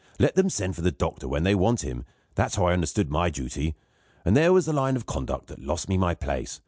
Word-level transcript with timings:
Let 0.17 0.33
them 0.33 0.49
send 0.49 0.75
for 0.75 0.81
the 0.81 0.89
doctor 0.91 1.27
when 1.27 1.43
they 1.43 1.53
want 1.53 1.81
him. 1.83 2.05
That 2.33 2.45
was 2.45 2.55
how 2.55 2.65
I 2.65 2.73
understood 2.73 3.11
my 3.11 3.29
duty; 3.29 3.75
and 4.25 4.35
there 4.35 4.51
was 4.51 4.65
the 4.65 4.73
line 4.73 4.95
of 4.95 5.05
conduct 5.05 5.45
that 5.49 5.59
lost 5.59 5.87
me 5.89 5.95
my 5.95 6.15
place. 6.15 6.59